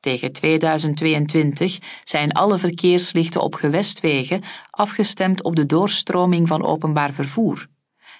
Tegen 0.00 0.32
2022 0.32 1.78
zijn 2.04 2.32
alle 2.32 2.58
verkeerslichten 2.58 3.40
op 3.40 3.54
gewestwegen 3.54 4.42
afgestemd 4.70 5.42
op 5.42 5.56
de 5.56 5.66
doorstroming 5.66 6.48
van 6.48 6.64
openbaar 6.64 7.12
vervoer. 7.12 7.66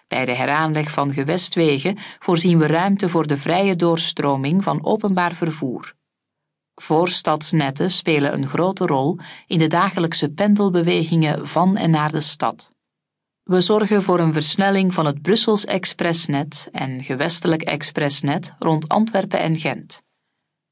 Bij 0.09 0.25
de 0.25 0.35
heraanleg 0.35 0.90
van 0.90 1.12
gewestwegen 1.12 1.97
voorzien 2.19 2.59
we 2.59 2.67
ruimte 2.67 3.09
voor 3.09 3.26
de 3.26 3.37
vrije 3.37 3.76
doorstroming 3.76 4.62
van 4.62 4.85
openbaar 4.85 5.35
vervoer. 5.35 5.99
Voorstadsnetten 6.80 7.90
spelen 7.90 8.32
een 8.32 8.46
grote 8.46 8.87
rol 8.87 9.18
in 9.46 9.58
de 9.58 9.66
dagelijkse 9.66 10.28
pendelbewegingen 10.28 11.49
van 11.49 11.76
en 11.76 11.90
naar 11.90 12.10
de 12.10 12.20
stad. 12.20 12.70
We 13.42 13.60
zorgen 13.60 14.02
voor 14.02 14.18
een 14.18 14.32
versnelling 14.32 14.94
van 14.94 15.06
het 15.06 15.22
Brussels 15.22 15.64
expressnet 15.64 16.68
en 16.72 17.04
gewestelijk 17.04 17.62
expressnet 17.62 18.54
rond 18.58 18.88
Antwerpen 18.88 19.40
en 19.40 19.58
Gent. 19.58 20.02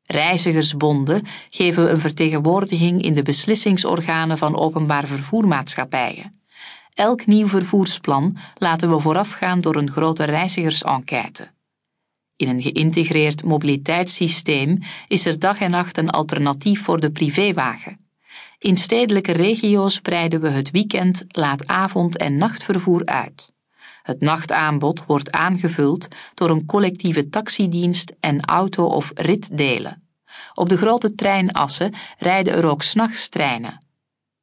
Reizigersbonden 0.02 1.22
geven 1.50 1.90
een 1.90 2.00
vertegenwoordiging 2.00 3.02
in 3.02 3.14
de 3.14 3.22
beslissingsorganen 3.22 4.38
van 4.38 4.56
openbaar 4.56 5.06
vervoermaatschappijen. 5.06 6.42
Elk 6.94 7.26
nieuw 7.26 7.48
vervoersplan 7.48 8.36
laten 8.54 8.90
we 8.90 9.00
voorafgaan 9.00 9.60
door 9.60 9.76
een 9.76 9.90
grote 9.90 10.24
reizigersenquête. 10.24 11.50
In 12.38 12.48
een 12.48 12.62
geïntegreerd 12.62 13.44
mobiliteitssysteem 13.44 14.78
is 15.08 15.26
er 15.26 15.38
dag 15.38 15.60
en 15.60 15.70
nacht 15.70 15.98
een 15.98 16.10
alternatief 16.10 16.82
voor 16.82 17.00
de 17.00 17.10
privéwagen. 17.10 17.98
In 18.58 18.76
stedelijke 18.76 19.32
regio's 19.32 20.00
breiden 20.00 20.40
we 20.40 20.48
het 20.48 20.70
weekend, 20.70 21.24
laatavond 21.28 22.16
en 22.16 22.36
nachtvervoer 22.36 23.04
uit. 23.04 23.52
Het 24.02 24.20
nachtaanbod 24.20 25.04
wordt 25.06 25.32
aangevuld 25.32 26.08
door 26.34 26.50
een 26.50 26.66
collectieve 26.66 27.28
taxidienst 27.28 28.16
en 28.20 28.40
auto- 28.40 28.86
of 28.86 29.10
ritdelen. 29.14 30.02
Op 30.54 30.68
de 30.68 30.76
grote 30.76 31.14
treinassen 31.14 31.94
rijden 32.18 32.54
er 32.54 32.64
ook 32.64 32.82
s'nachts 32.82 33.28
treinen. 33.28 33.86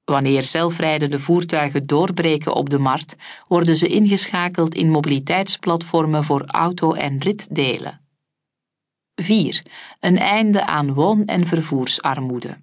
Wanneer 0.06 0.44
zelfrijdende 0.44 1.20
voertuigen 1.20 1.86
doorbreken 1.86 2.54
op 2.54 2.70
de 2.70 2.80
markt, 2.80 3.16
worden 3.48 3.76
ze 3.76 3.88
ingeschakeld 3.88 4.76
in 4.76 4.90
mobiliteitsplatformen 4.90 6.24
voor 6.24 6.44
auto- 6.46 6.94
en 6.94 7.18
ritdelen. 7.20 8.02
4. 9.16 9.62
Een 10.00 10.18
einde 10.18 10.66
aan 10.66 10.94
woon- 10.94 11.26
en 11.26 11.48
vervoersarmoede. 11.48 12.58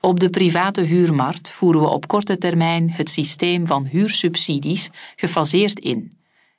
Op 0.00 0.20
de 0.20 0.30
private 0.30 0.80
huurmarkt 0.80 1.50
voeren 1.50 1.80
we 1.80 1.88
op 1.88 2.06
korte 2.06 2.38
termijn 2.38 2.90
het 2.90 3.10
systeem 3.10 3.66
van 3.66 3.84
huursubsidies 3.84 4.90
gefaseerd 5.16 5.78
in. 5.78 6.12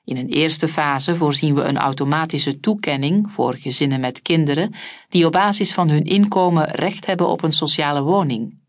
In 0.04 0.18
een 0.18 0.30
eerste 0.30 0.68
fase 0.68 1.16
voorzien 1.16 1.56
we 1.56 1.62
een 1.62 1.78
automatische 1.78 2.60
toekenning 2.60 3.32
voor 3.32 3.56
gezinnen 3.56 4.00
met 4.00 4.22
kinderen 4.22 4.74
die 5.10 5.26
op 5.26 5.32
basis 5.32 5.74
van 5.74 5.90
hun 5.90 6.04
inkomen 6.04 6.66
recht 6.66 7.06
hebben 7.06 7.28
op 7.28 7.44
een 7.44 7.54
sociale 7.54 8.02
woning. 8.02 8.61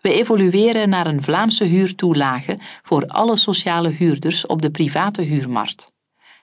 We 0.00 0.14
evolueren 0.14 0.88
naar 0.88 1.06
een 1.06 1.22
Vlaamse 1.22 1.64
huurtoelage 1.64 2.58
voor 2.82 3.06
alle 3.06 3.36
sociale 3.36 3.88
huurders 3.88 4.46
op 4.46 4.62
de 4.62 4.70
private 4.70 5.22
huurmarkt. 5.22 5.92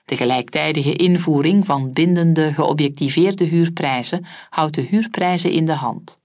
De 0.04 0.16
gelijktijdige 0.16 0.92
invoering 0.96 1.66
van 1.66 1.92
bindende 1.92 2.52
geobjectiveerde 2.52 3.44
huurprijzen 3.44 4.24
houdt 4.50 4.74
de 4.74 4.80
huurprijzen 4.80 5.50
in 5.50 5.66
de 5.66 5.72
hand. 5.72 6.16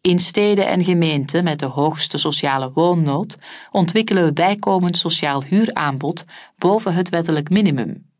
In 0.00 0.18
steden 0.18 0.66
en 0.66 0.84
gemeenten 0.84 1.44
met 1.44 1.58
de 1.58 1.66
hoogste 1.66 2.18
sociale 2.18 2.70
woonnood 2.72 3.38
ontwikkelen 3.70 4.24
we 4.24 4.32
bijkomend 4.32 4.98
sociaal 4.98 5.42
huuraanbod 5.42 6.24
boven 6.58 6.94
het 6.94 7.08
wettelijk 7.08 7.50
minimum. 7.50 8.13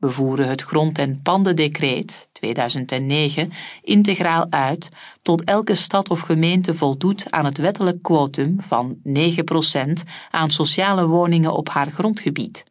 We 0.00 0.10
voeren 0.10 0.48
het 0.48 0.62
grond- 0.62 0.98
en 0.98 1.22
pandendecreet 1.22 2.28
2009 2.32 3.52
integraal 3.82 4.46
uit 4.50 4.88
tot 5.22 5.44
elke 5.44 5.74
stad 5.74 6.10
of 6.10 6.20
gemeente 6.20 6.74
voldoet 6.74 7.30
aan 7.30 7.44
het 7.44 7.58
wettelijk 7.58 8.02
quotum 8.02 8.60
van 8.60 8.98
9% 9.02 10.02
aan 10.30 10.50
sociale 10.50 11.06
woningen 11.06 11.52
op 11.52 11.68
haar 11.68 11.90
grondgebied. 11.90 12.64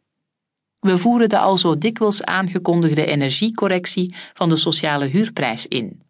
We 0.80 0.98
voeren 0.98 1.28
de 1.28 1.38
al 1.38 1.58
zo 1.58 1.78
dikwijls 1.78 2.24
aangekondigde 2.24 3.06
energiecorrectie 3.06 4.14
van 4.32 4.48
de 4.48 4.56
sociale 4.56 5.06
huurprijs 5.06 5.66
in. 5.66 6.02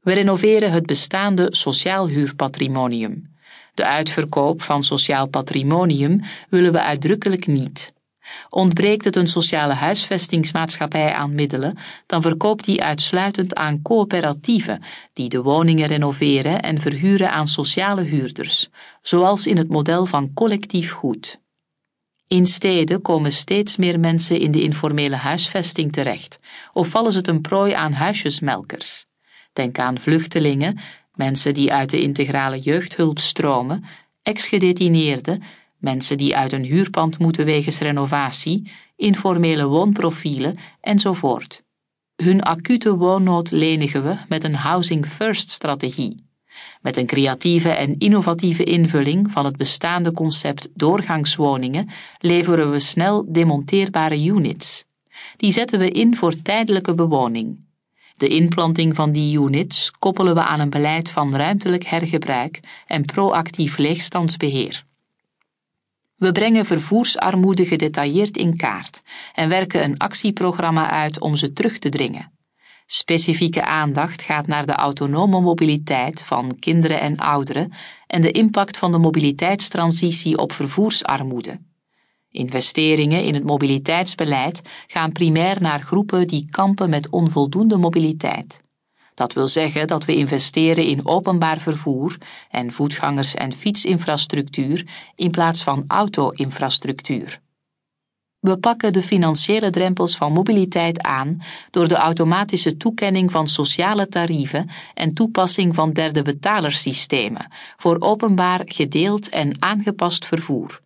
We 0.00 0.12
renoveren 0.12 0.72
het 0.72 0.86
bestaande 0.86 1.46
sociaal 1.50 2.08
huurpatrimonium. 2.08 3.34
De 3.74 3.84
uitverkoop 3.84 4.62
van 4.62 4.84
sociaal 4.84 5.28
patrimonium 5.28 6.20
willen 6.48 6.72
we 6.72 6.80
uitdrukkelijk 6.80 7.46
niet. 7.46 7.93
Ontbreekt 8.48 9.04
het 9.04 9.16
een 9.16 9.28
sociale 9.28 9.72
huisvestingsmaatschappij 9.72 11.12
aan 11.12 11.34
middelen, 11.34 11.76
dan 12.06 12.22
verkoopt 12.22 12.64
die 12.64 12.82
uitsluitend 12.82 13.54
aan 13.54 13.82
coöperatieven 13.82 14.82
die 15.12 15.28
de 15.28 15.42
woningen 15.42 15.86
renoveren 15.86 16.62
en 16.62 16.80
verhuren 16.80 17.32
aan 17.32 17.48
sociale 17.48 18.02
huurders, 18.02 18.68
zoals 19.02 19.46
in 19.46 19.56
het 19.56 19.68
model 19.68 20.06
van 20.06 20.32
collectief 20.34 20.90
goed. 20.90 21.42
In 22.28 22.46
steden 22.46 23.02
komen 23.02 23.32
steeds 23.32 23.76
meer 23.76 24.00
mensen 24.00 24.40
in 24.40 24.50
de 24.50 24.62
informele 24.62 25.16
huisvesting 25.16 25.92
terecht, 25.92 26.38
of 26.72 26.88
vallen 26.88 27.12
ze 27.12 27.20
ten 27.20 27.40
prooi 27.40 27.72
aan 27.72 27.92
huisjesmelkers. 27.92 29.06
Denk 29.52 29.78
aan 29.78 29.98
vluchtelingen, 29.98 30.78
mensen 31.14 31.54
die 31.54 31.72
uit 31.72 31.90
de 31.90 32.00
integrale 32.02 32.60
jeugdhulp 32.60 33.18
stromen, 33.18 33.84
ex-gedetineerden, 34.22 35.42
mensen 35.84 36.18
die 36.18 36.36
uit 36.36 36.52
een 36.52 36.64
huurpand 36.64 37.18
moeten 37.18 37.44
wegens 37.44 37.78
renovatie, 37.78 38.70
informele 38.96 39.66
woonprofielen 39.66 40.56
enzovoort. 40.80 41.62
Hun 42.22 42.42
acute 42.42 42.96
woonnood 42.96 43.50
lenigen 43.50 44.04
we 44.04 44.16
met 44.28 44.44
een 44.44 44.54
Housing 44.54 45.06
First 45.06 45.50
strategie. 45.50 46.24
Met 46.80 46.96
een 46.96 47.06
creatieve 47.06 47.70
en 47.70 47.98
innovatieve 47.98 48.64
invulling 48.64 49.30
van 49.30 49.44
het 49.44 49.56
bestaande 49.56 50.12
concept 50.12 50.68
doorgangswoningen 50.74 51.88
leveren 52.18 52.70
we 52.70 52.78
snel 52.78 53.32
demonteerbare 53.32 54.24
units. 54.24 54.84
Die 55.36 55.52
zetten 55.52 55.78
we 55.78 55.90
in 55.90 56.16
voor 56.16 56.42
tijdelijke 56.42 56.94
bewoning. 56.94 57.62
De 58.16 58.28
inplanting 58.28 58.94
van 58.94 59.12
die 59.12 59.38
units 59.38 59.90
koppelen 59.90 60.34
we 60.34 60.42
aan 60.42 60.60
een 60.60 60.70
beleid 60.70 61.10
van 61.10 61.36
ruimtelijk 61.36 61.84
hergebruik 61.84 62.60
en 62.86 63.04
proactief 63.04 63.78
leegstandsbeheer. 63.78 64.84
We 66.24 66.32
brengen 66.32 66.66
vervoersarmoede 66.66 67.66
gedetailleerd 67.66 68.36
in 68.36 68.56
kaart 68.56 69.02
en 69.34 69.48
werken 69.48 69.84
een 69.84 69.98
actieprogramma 69.98 70.90
uit 70.90 71.20
om 71.20 71.36
ze 71.36 71.52
terug 71.52 71.78
te 71.78 71.88
dringen. 71.88 72.32
Specifieke 72.86 73.64
aandacht 73.64 74.22
gaat 74.22 74.46
naar 74.46 74.66
de 74.66 74.72
autonome 74.72 75.40
mobiliteit 75.40 76.22
van 76.22 76.58
kinderen 76.58 77.00
en 77.00 77.16
ouderen 77.16 77.72
en 78.06 78.22
de 78.22 78.30
impact 78.30 78.78
van 78.78 78.92
de 78.92 78.98
mobiliteitstransitie 78.98 80.38
op 80.38 80.52
vervoersarmoede. 80.52 81.60
Investeringen 82.30 83.24
in 83.24 83.34
het 83.34 83.44
mobiliteitsbeleid 83.44 84.62
gaan 84.86 85.12
primair 85.12 85.60
naar 85.60 85.80
groepen 85.80 86.26
die 86.26 86.46
kampen 86.50 86.90
met 86.90 87.08
onvoldoende 87.08 87.76
mobiliteit. 87.76 88.63
Dat 89.14 89.32
wil 89.32 89.48
zeggen 89.48 89.86
dat 89.86 90.04
we 90.04 90.14
investeren 90.14 90.84
in 90.84 91.06
openbaar 91.06 91.58
vervoer 91.58 92.18
en 92.50 92.72
voetgangers- 92.72 93.34
en 93.34 93.52
fietsinfrastructuur 93.52 94.86
in 95.14 95.30
plaats 95.30 95.62
van 95.62 95.84
auto-infrastructuur. 95.86 97.42
We 98.44 98.58
pakken 98.58 98.92
de 98.92 99.02
financiële 99.02 99.70
drempels 99.70 100.16
van 100.16 100.32
mobiliteit 100.32 101.02
aan 101.02 101.42
door 101.70 101.88
de 101.88 101.94
automatische 101.94 102.76
toekenning 102.76 103.30
van 103.30 103.48
sociale 103.48 104.08
tarieven 104.08 104.68
en 104.94 105.14
toepassing 105.14 105.74
van 105.74 105.92
derde 105.92 106.22
betalersystemen 106.22 107.46
voor 107.76 107.96
openbaar, 108.00 108.60
gedeeld 108.64 109.28
en 109.28 109.62
aangepast 109.62 110.26
vervoer. 110.26 110.80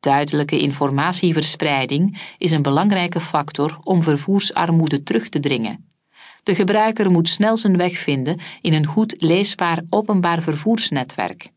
Duidelijke 0.00 0.58
informatieverspreiding 0.58 2.20
is 2.38 2.50
een 2.50 2.62
belangrijke 2.62 3.20
factor 3.20 3.78
om 3.82 4.02
vervoersarmoede 4.02 5.02
terug 5.02 5.28
te 5.28 5.40
dringen. 5.40 5.93
De 6.44 6.54
gebruiker 6.54 7.10
moet 7.10 7.28
snel 7.28 7.56
zijn 7.56 7.76
weg 7.76 7.98
vinden 7.98 8.38
in 8.60 8.72
een 8.72 8.86
goed 8.86 9.14
leesbaar 9.18 9.82
openbaar 9.90 10.42
vervoersnetwerk. 10.42 11.48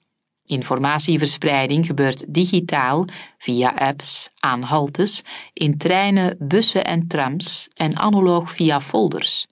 Informatieverspreiding 0.45 1.85
gebeurt 1.85 2.25
digitaal 2.27 3.05
via 3.37 3.73
apps, 3.75 4.29
aan 4.39 4.61
haltes, 4.61 5.21
in 5.53 5.77
treinen, 5.77 6.35
bussen 6.39 6.85
en 6.85 7.07
trams 7.07 7.69
en 7.73 7.97
analoog 7.97 8.51
via 8.51 8.81
folders. 8.81 9.47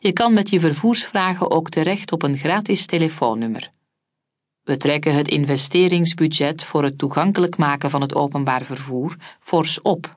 Je 0.00 0.12
kan 0.12 0.32
met 0.32 0.50
je 0.50 0.60
vervoersvragen 0.60 1.50
ook 1.50 1.68
terecht 1.68 2.12
op 2.12 2.22
een 2.22 2.36
gratis 2.36 2.86
telefoonnummer. 2.86 3.70
We 4.62 4.76
trekken 4.76 5.14
het 5.14 5.28
investeringsbudget 5.28 6.64
voor 6.64 6.84
het 6.84 6.98
toegankelijk 6.98 7.56
maken 7.56 7.90
van 7.90 8.00
het 8.00 8.14
openbaar 8.14 8.62
vervoer 8.62 9.16
fors 9.40 9.82
op. 9.82 10.08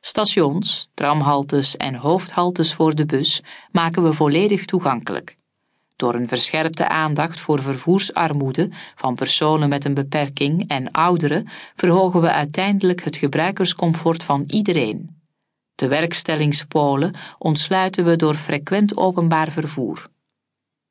Stations, 0.00 0.90
tramhaltes 0.94 1.76
en 1.76 1.94
hoofdhaltes 1.94 2.74
voor 2.74 2.94
de 2.94 3.06
bus 3.06 3.42
maken 3.70 4.02
we 4.02 4.12
volledig 4.12 4.64
toegankelijk. 4.64 5.36
Door 5.96 6.14
een 6.14 6.28
verscherpte 6.28 6.88
aandacht 6.88 7.40
voor 7.40 7.62
vervoersarmoede 7.62 8.70
van 8.94 9.14
personen 9.14 9.68
met 9.68 9.84
een 9.84 9.94
beperking 9.94 10.68
en 10.68 10.90
ouderen 10.90 11.46
verhogen 11.74 12.20
we 12.20 12.30
uiteindelijk 12.30 13.04
het 13.04 13.16
gebruikerscomfort 13.16 14.24
van 14.24 14.44
iedereen. 14.46 15.22
De 15.74 15.88
werkstellingspolen 15.88 17.14
ontsluiten 17.38 18.04
we 18.04 18.16
door 18.16 18.34
frequent 18.34 18.96
openbaar 18.96 19.50
vervoer. 19.50 20.06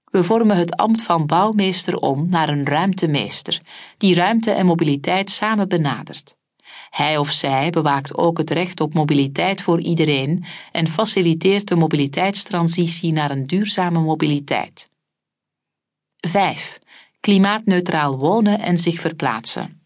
We 0.04 0.24
vormen 0.24 0.58
het 0.58 0.76
ambt 0.76 1.04
van 1.04 1.26
bouwmeester 1.26 1.98
om 1.98 2.30
naar 2.30 2.50
een 2.50 2.66
ruimtemeester, 2.66 3.62
die 3.98 4.16
ruimte 4.16 4.52
en 4.52 4.66
mobiliteit 4.66 5.30
samen 5.30 5.68
benadert. 5.68 6.36
Hij 6.98 7.18
of 7.18 7.32
zij 7.32 7.70
bewaakt 7.70 8.18
ook 8.18 8.38
het 8.38 8.50
recht 8.50 8.82
op 8.82 8.94
mobiliteit 8.94 9.62
voor 9.62 9.82
iedereen 9.82 10.46
en 10.72 10.88
faciliteert 10.88 11.68
de 11.68 11.76
mobiliteitstransitie 11.76 13.12
naar 13.12 13.32
een 13.32 13.48
duurzame 13.48 14.00
mobiliteit. 14.00 14.90
5. 16.18 16.80
Klimaatneutraal 17.20 18.18
wonen 18.18 18.60
en 18.60 18.80
zich 18.80 19.00
verplaatsen. 19.00 19.82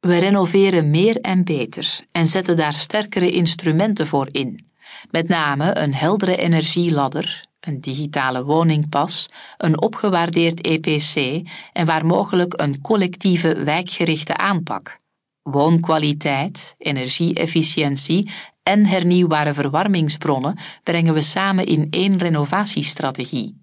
We 0.00 0.18
renoveren 0.18 0.90
meer 0.90 1.20
en 1.20 1.44
beter 1.44 2.00
en 2.12 2.26
zetten 2.26 2.56
daar 2.56 2.74
sterkere 2.74 3.30
instrumenten 3.30 4.06
voor 4.06 4.26
in, 4.30 4.66
met 5.10 5.28
name 5.28 5.76
een 5.76 5.94
heldere 5.94 6.36
energieladder, 6.36 7.46
een 7.60 7.80
digitale 7.80 8.44
woningpas, 8.44 9.30
een 9.56 9.80
opgewaardeerd 9.80 10.60
EPC 10.66 11.46
en 11.72 11.86
waar 11.86 12.06
mogelijk 12.06 12.60
een 12.60 12.80
collectieve 12.80 13.64
wijkgerichte 13.64 14.36
aanpak. 14.36 15.00
Woonkwaliteit, 15.42 16.74
energieefficiëntie 16.78 18.30
en 18.62 18.86
hernieuwbare 18.86 19.54
verwarmingsbronnen 19.54 20.58
brengen 20.82 21.14
we 21.14 21.22
samen 21.22 21.66
in 21.66 21.86
één 21.90 22.18
renovatiestrategie. 22.18 23.60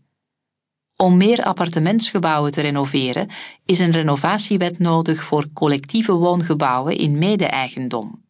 Om 0.95 1.17
meer 1.17 1.43
appartementsgebouwen 1.43 2.51
te 2.51 2.61
renoveren 2.61 3.27
is 3.65 3.79
een 3.79 3.91
renovatiewet 3.91 4.79
nodig 4.79 5.23
voor 5.23 5.47
collectieve 5.53 6.13
woongebouwen 6.13 6.97
in 6.97 7.17
mede-eigendom. 7.17 8.23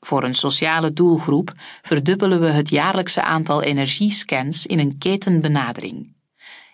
Voor 0.00 0.24
een 0.24 0.34
sociale 0.34 0.92
doelgroep 0.92 1.52
verdubbelen 1.82 2.40
we 2.40 2.46
het 2.46 2.68
jaarlijkse 2.68 3.22
aantal 3.22 3.62
energiescans 3.62 4.66
in 4.66 4.78
een 4.78 4.98
ketenbenadering. 4.98 6.13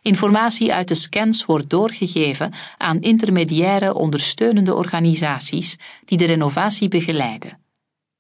Informatie 0.03 0.75
uit 0.75 0.89
de 0.89 0.95
scans 0.95 1.45
wordt 1.45 1.71
doorgegeven 1.71 2.53
aan 2.79 3.01
intermediaire 3.01 3.95
ondersteunende 3.95 4.75
organisaties 4.75 5.77
die 6.05 6.19
de 6.19 6.25
renovatie 6.25 6.89
begeleiden. 6.89 7.59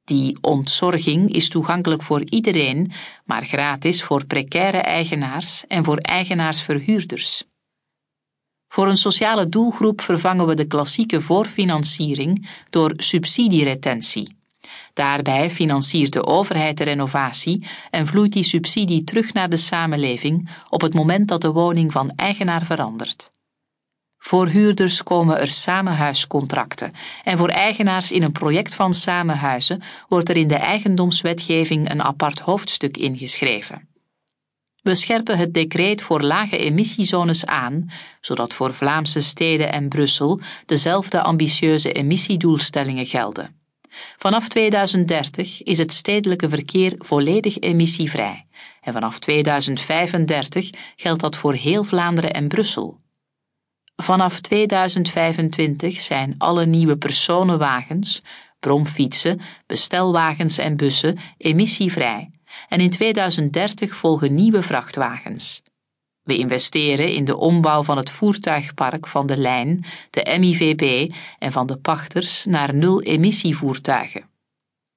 Die 0.04 0.38
ontzorging 0.40 1.32
is 1.32 1.48
toegankelijk 1.48 2.02
voor 2.02 2.24
iedereen, 2.24 2.92
maar 3.24 3.44
gratis 3.44 4.02
voor 4.02 4.26
precaire 4.26 4.78
eigenaars 4.78 5.66
en 5.66 5.84
voor 5.84 5.96
eigenaarsverhuurders. 5.96 7.44
Voor 8.68 8.88
een 8.88 8.96
sociale 8.96 9.48
doelgroep 9.48 10.00
vervangen 10.00 10.46
we 10.46 10.54
de 10.54 10.66
klassieke 10.66 11.20
voorfinanciering 11.20 12.48
door 12.70 12.92
subsidieretentie. 12.96 14.39
Daarbij 14.92 15.50
financiert 15.50 16.12
de 16.12 16.26
overheid 16.26 16.78
de 16.78 16.84
renovatie 16.84 17.66
en 17.90 18.06
vloeit 18.06 18.32
die 18.32 18.42
subsidie 18.42 19.04
terug 19.04 19.32
naar 19.32 19.48
de 19.48 19.56
samenleving 19.56 20.48
op 20.68 20.80
het 20.80 20.94
moment 20.94 21.28
dat 21.28 21.40
de 21.40 21.52
woning 21.52 21.92
van 21.92 22.12
eigenaar 22.16 22.64
verandert. 22.64 23.30
Voor 24.18 24.48
huurders 24.48 25.02
komen 25.02 25.40
er 25.40 25.50
samenhuiscontracten 25.50 26.92
en 27.24 27.38
voor 27.38 27.48
eigenaars 27.48 28.12
in 28.12 28.22
een 28.22 28.32
project 28.32 28.74
van 28.74 28.94
samenhuizen 28.94 29.82
wordt 30.08 30.28
er 30.28 30.36
in 30.36 30.48
de 30.48 30.54
eigendomswetgeving 30.54 31.90
een 31.90 32.02
apart 32.02 32.38
hoofdstuk 32.38 32.96
ingeschreven. 32.96 33.88
We 34.82 34.94
scherpen 34.94 35.38
het 35.38 35.54
decreet 35.54 36.02
voor 36.02 36.22
lage 36.22 36.56
emissiezones 36.56 37.46
aan, 37.46 37.90
zodat 38.20 38.54
voor 38.54 38.74
Vlaamse 38.74 39.20
steden 39.20 39.72
en 39.72 39.88
Brussel 39.88 40.40
dezelfde 40.66 41.22
ambitieuze 41.22 41.92
emissiedoelstellingen 41.92 43.06
gelden. 43.06 43.59
Vanaf 44.16 44.48
2030 44.48 45.62
is 45.62 45.78
het 45.78 45.92
stedelijke 45.92 46.48
verkeer 46.48 46.94
volledig 46.98 47.58
emissievrij 47.58 48.46
en 48.80 48.92
vanaf 48.92 49.18
2035 49.18 50.70
geldt 50.96 51.20
dat 51.20 51.36
voor 51.36 51.54
heel 51.54 51.84
Vlaanderen 51.84 52.32
en 52.32 52.48
Brussel. 52.48 53.00
Vanaf 53.96 54.40
2025 54.40 56.00
zijn 56.00 56.34
alle 56.38 56.66
nieuwe 56.66 56.96
personenwagens, 56.96 58.22
bromfietsen, 58.60 59.40
bestelwagens 59.66 60.58
en 60.58 60.76
bussen 60.76 61.18
emissievrij 61.36 62.30
en 62.68 62.80
in 62.80 62.90
2030 62.90 63.94
volgen 63.94 64.34
nieuwe 64.34 64.62
vrachtwagens. 64.62 65.62
We 66.22 66.36
investeren 66.36 67.12
in 67.12 67.24
de 67.24 67.36
ombouw 67.36 67.82
van 67.82 67.96
het 67.96 68.10
voertuigpark 68.10 69.06
van 69.06 69.26
de 69.26 69.36
lijn, 69.36 69.84
de 70.10 70.36
MIVB 70.38 71.12
en 71.38 71.52
van 71.52 71.66
de 71.66 71.76
pachters 71.76 72.44
naar 72.44 72.74
nul-emissievoertuigen. 72.74 74.28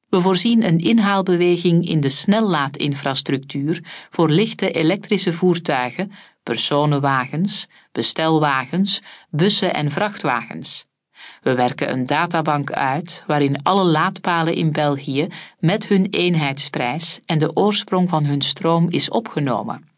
We 0.10 0.22
voorzien 0.22 0.64
een 0.64 0.78
inhaalbeweging 0.78 1.90
in 1.90 2.02
de 2.02 2.10
snellaadinfrastructuur 2.10 3.84
voor 4.10 4.30
lichte 4.30 4.72
elektrische 4.72 5.34
voertuigen, 5.34 6.12
personenwagens, 6.44 7.68
bestelwagens, 7.92 9.02
bussen 9.30 9.74
en 9.74 9.92
vrachtwagens. 9.92 10.86
We 11.42 11.56
werken 11.56 11.92
een 11.92 12.06
databank 12.06 12.72
uit 12.72 13.24
waarin 13.28 13.64
alle 13.64 13.84
laadpalen 13.84 14.54
in 14.54 14.72
België 14.72 15.28
met 15.60 15.88
hun 15.88 16.08
eenheidsprijs 16.10 17.20
en 17.26 17.40
de 17.40 17.56
oorsprong 17.56 18.10
van 18.10 18.26
hun 18.26 18.42
stroom 18.42 18.90
is 18.90 19.10
opgenomen. 19.10 19.93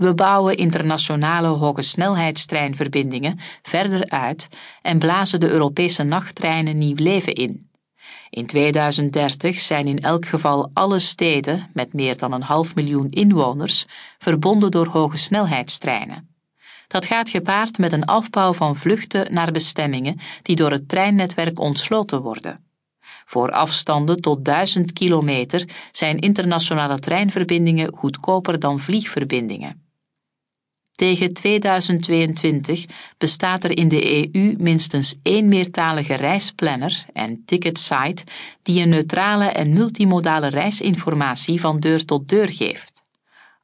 We 0.00 0.14
bouwen 0.14 0.56
internationale 0.56 1.46
hogesnelheidstreinverbindingen 1.46 3.38
verder 3.62 4.08
uit 4.08 4.48
en 4.82 4.98
blazen 4.98 5.40
de 5.40 5.48
Europese 5.50 6.02
nachttreinen 6.02 6.78
nieuw 6.78 6.94
leven 6.96 7.34
in. 7.34 7.70
In 8.30 8.46
2030 8.46 9.58
zijn 9.58 9.86
in 9.86 9.98
elk 9.98 10.26
geval 10.26 10.70
alle 10.72 10.98
steden 10.98 11.70
met 11.72 11.92
meer 11.92 12.18
dan 12.18 12.32
een 12.32 12.42
half 12.42 12.74
miljoen 12.74 13.08
inwoners 13.08 13.86
verbonden 14.18 14.70
door 14.70 14.86
hogesnelheidstreinen. 14.86 16.36
Dat 16.86 17.06
gaat 17.06 17.28
gepaard 17.28 17.78
met 17.78 17.92
een 17.92 18.04
afbouw 18.04 18.52
van 18.52 18.76
vluchten 18.76 19.34
naar 19.34 19.52
bestemmingen 19.52 20.18
die 20.42 20.56
door 20.56 20.70
het 20.70 20.88
treinnetwerk 20.88 21.58
ontsloten 21.58 22.22
worden. 22.22 22.64
Voor 23.24 23.50
afstanden 23.50 24.20
tot 24.20 24.44
1000 24.44 24.92
kilometer 24.92 25.68
zijn 25.92 26.18
internationale 26.18 26.98
treinverbindingen 26.98 27.94
goedkoper 27.94 28.58
dan 28.58 28.80
vliegverbindingen. 28.80 29.88
Tegen 31.00 31.32
2022 31.32 32.86
bestaat 33.18 33.64
er 33.64 33.76
in 33.76 33.88
de 33.88 34.32
EU 34.34 34.54
minstens 34.58 35.14
één 35.22 35.48
meertalige 35.48 36.14
reisplanner 36.14 37.04
en 37.12 37.42
ticketsite 37.44 38.24
die 38.62 38.82
een 38.82 38.88
neutrale 38.88 39.44
en 39.44 39.72
multimodale 39.72 40.48
reisinformatie 40.48 41.60
van 41.60 41.80
deur 41.80 42.04
tot 42.04 42.28
deur 42.28 42.48
geeft. 42.48 43.02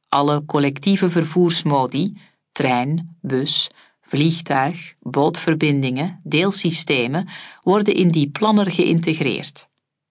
Alle 0.09 0.45
collectieve 0.45 1.09
vervoersmodi, 1.09 2.17
trein, 2.51 3.17
bus, 3.21 3.69
vliegtuig, 4.01 4.93
bootverbindingen, 4.99 6.21
deelsystemen 6.23 7.27
worden 7.63 7.93
in 7.93 8.11
die 8.11 8.29
planner 8.29 8.71
geïntegreerd. 8.71 9.69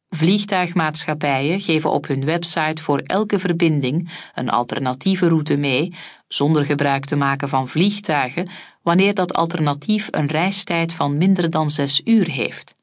Vliegtuigmaatschappijen 0.09 1.61
geven 1.61 1.90
op 1.90 2.07
hun 2.07 2.25
website 2.25 2.83
voor 2.83 2.99
elke 2.99 3.38
verbinding 3.38 4.11
een 4.35 4.51
alternatieve 4.51 5.29
route 5.29 5.57
mee, 5.57 5.95
zonder 6.29 6.64
gebruik 6.64 7.05
te 7.05 7.16
maken 7.16 7.49
van 7.49 7.69
vliegtuigen, 7.69 8.49
wanneer 8.83 9.14
dat 9.14 9.35
alternatief 9.35 10.09
een 10.11 10.27
reistijd 10.27 10.92
van 10.92 11.19
minder 11.19 11.51
dan 11.51 11.71
zes 11.71 12.01
uur 12.05 12.31
heeft. 12.31 12.75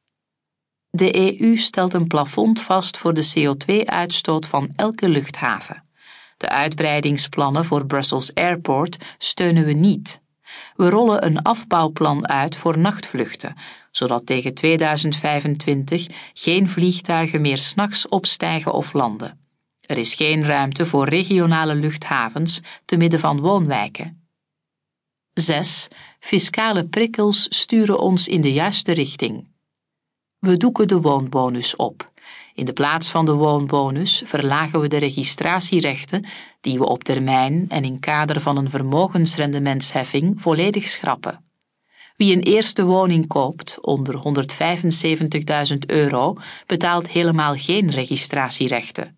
De 0.90 1.40
EU 1.42 1.58
stelt 1.58 1.94
een 1.94 2.08
plafond 2.08 2.62
vast 2.62 2.98
voor 2.98 3.14
de 3.14 3.32
CO2-uitstoot 3.38 4.48
van 4.48 4.74
elke 4.76 5.10
luchthaven. 5.10 5.84
De 6.38 6.50
uitbreidingsplannen 6.50 7.66
voor 7.66 7.86
Brussels 7.86 8.34
Airport 8.34 9.16
steunen 9.18 9.66
we 9.66 9.74
niet. 9.74 10.22
We 10.76 10.90
rollen 10.90 11.26
een 11.26 11.42
afbouwplan 11.42 12.28
uit 12.28 12.56
voor 12.56 12.78
nachtvluchten, 12.78 13.56
zodat 13.96 14.26
tegen 14.26 14.54
2025 14.54 16.08
geen 16.34 16.70
vliegtuigen 16.70 17.42
meer 17.42 17.58
s'nachts 17.58 18.08
opstijgen 18.08 18.74
of 18.74 18.94
landen. 18.94 19.40
Er 19.82 19.98
is 19.98 20.14
geen 20.14 20.44
ruimte 20.44 20.86
voor 20.86 21.08
regionale 21.08 21.76
luchthavens 21.76 22.62
te 22.86 22.98
midden 22.98 23.20
van 23.20 23.40
woonwijken. 23.40 24.28
6. 25.34 25.88
Fiscale 26.20 26.88
prikkels 26.88 27.46
sturen 27.50 28.00
ons 28.00 28.28
in 28.28 28.42
de 28.42 28.54
juiste 28.54 28.92
richting. 28.92 29.48
We 30.40 30.58
doeken 30.58 30.88
de 30.88 31.02
woonbonus 31.02 31.76
op. 31.76 32.12
In 32.54 32.66
de 32.66 32.74
plaats 32.74 33.10
van 33.10 33.26
de 33.26 33.34
woonbonus 33.34 34.24
verlagen 34.26 34.80
we 34.80 34.88
de 34.88 34.98
registratierechten 34.98 36.26
die 36.62 36.78
we 36.78 36.86
op 36.86 37.04
termijn 37.04 37.66
en 37.70 37.84
in 37.84 38.00
kader 38.00 38.42
van 38.42 38.58
een 38.58 38.70
vermogensrendementsheffing 38.70 40.42
volledig 40.42 40.88
schrappen. 40.88 41.53
Wie 42.24 42.36
een 42.36 42.42
eerste 42.42 42.86
woning 42.86 43.28
koopt 43.28 43.78
onder 43.82 44.22
175.000 45.72 45.78
euro 45.86 46.36
betaalt 46.66 47.08
helemaal 47.08 47.56
geen 47.56 47.92
registratierechten. 47.92 49.18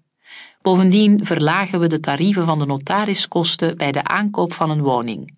Bovendien 0.61 1.25
verlagen 1.25 1.79
we 1.79 1.87
de 1.87 1.99
tarieven 1.99 2.45
van 2.45 2.59
de 2.59 2.65
notariskosten 2.65 3.77
bij 3.77 3.91
de 3.91 4.03
aankoop 4.03 4.53
van 4.53 4.69
een 4.69 4.81
woning. 4.81 5.37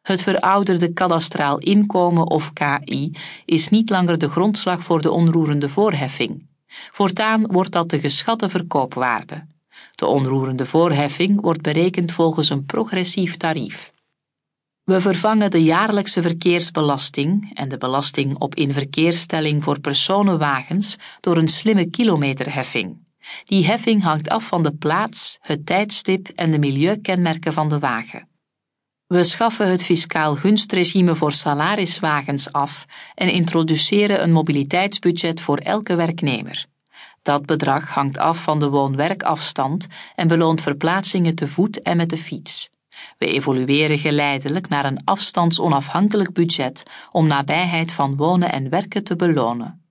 Het 0.00 0.22
verouderde 0.22 0.92
kadastraal 0.92 1.58
inkomen 1.58 2.30
of 2.30 2.52
KI 2.52 3.16
is 3.44 3.68
niet 3.68 3.90
langer 3.90 4.18
de 4.18 4.28
grondslag 4.28 4.82
voor 4.82 5.02
de 5.02 5.10
onroerende 5.10 5.68
voorheffing. 5.68 6.48
Voortaan 6.90 7.46
wordt 7.46 7.72
dat 7.72 7.90
de 7.90 8.00
geschatte 8.00 8.48
verkoopwaarde. 8.48 9.46
De 9.94 10.06
onroerende 10.06 10.66
voorheffing 10.66 11.40
wordt 11.40 11.62
berekend 11.62 12.12
volgens 12.12 12.50
een 12.50 12.66
progressief 12.66 13.36
tarief. 13.36 13.92
We 14.92 15.00
vervangen 15.00 15.50
de 15.50 15.62
jaarlijkse 15.62 16.22
verkeersbelasting 16.22 17.50
en 17.54 17.68
de 17.68 17.78
belasting 17.78 18.38
op 18.38 18.54
inverkeerstelling 18.54 19.62
voor 19.62 19.80
personenwagens 19.80 20.96
door 21.20 21.36
een 21.36 21.48
slimme 21.48 21.90
kilometerheffing. 21.90 23.06
Die 23.44 23.66
heffing 23.66 24.02
hangt 24.02 24.28
af 24.28 24.44
van 24.44 24.62
de 24.62 24.72
plaats, 24.72 25.38
het 25.40 25.66
tijdstip 25.66 26.28
en 26.28 26.50
de 26.50 26.58
milieukenmerken 26.58 27.52
van 27.52 27.68
de 27.68 27.78
wagen. 27.78 28.28
We 29.06 29.24
schaffen 29.24 29.70
het 29.70 29.84
fiscaal 29.84 30.34
gunstregime 30.34 31.14
voor 31.14 31.32
salariswagens 31.32 32.52
af 32.52 32.86
en 33.14 33.28
introduceren 33.28 34.22
een 34.22 34.32
mobiliteitsbudget 34.32 35.40
voor 35.40 35.58
elke 35.58 35.94
werknemer. 35.94 36.66
Dat 37.22 37.46
bedrag 37.46 37.88
hangt 37.88 38.18
af 38.18 38.42
van 38.42 38.60
de 38.60 38.68
woon-werkafstand 38.68 39.86
en 40.14 40.28
beloont 40.28 40.60
verplaatsingen 40.60 41.34
te 41.34 41.48
voet 41.48 41.82
en 41.82 41.96
met 41.96 42.10
de 42.10 42.18
fiets. 42.18 42.70
We 43.18 43.26
evolueren 43.26 43.98
geleidelijk 43.98 44.68
naar 44.68 44.84
een 44.84 45.04
afstandsonafhankelijk 45.04 46.32
budget 46.32 46.82
om 47.10 47.26
nabijheid 47.26 47.92
van 47.92 48.16
wonen 48.16 48.52
en 48.52 48.68
werken 48.68 49.04
te 49.04 49.16
belonen. 49.16 49.81